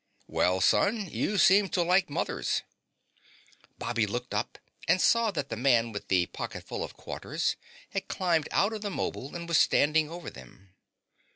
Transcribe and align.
"Well, 0.25 0.61
son, 0.61 1.09
you 1.11 1.37
seem 1.37 1.69
to 1.69 1.83
like 1.83 2.09
mothers." 2.09 2.63
Bobby 3.77 4.07
looked 4.07 4.33
up 4.33 4.57
and 4.87 4.99
saw 4.99 5.29
that 5.29 5.49
the 5.49 5.55
Man 5.55 5.91
with 5.91 6.07
the 6.07 6.25
Pocketful 6.25 6.83
of 6.83 6.97
Quarters 6.97 7.55
had 7.91 8.07
climbed 8.07 8.49
out 8.51 8.73
of 8.73 8.81
the 8.81 8.89
'mobile 8.89 9.35
and 9.35 9.47
was 9.47 9.59
standing 9.59 10.09
over 10.09 10.31
them. 10.31 10.73